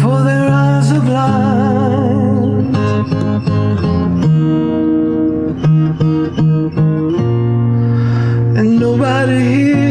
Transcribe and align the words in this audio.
For 0.00 0.22
their 0.22 0.48
eyes 0.48 0.92
are 0.92 1.00
blind. 1.00 2.76
And 8.58 8.78
nobody 8.78 9.40
here. 9.42 9.83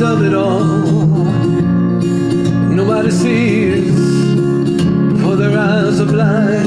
end 0.00 0.12
of 0.12 0.22
it 0.24 0.34
all. 0.34 0.62
Nobody 2.76 3.10
sees, 3.10 3.90
for 5.20 5.34
their 5.36 5.58
eyes 5.58 6.00
are 6.00 6.06
blind. 6.06 6.57